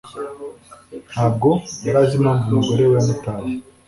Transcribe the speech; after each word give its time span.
Ntabwo 1.11 1.49
yari 1.85 1.97
azi 2.03 2.15
impamvu 2.19 2.45
umugore 2.47 2.81
we 2.89 2.93
yamutaye. 2.97 3.49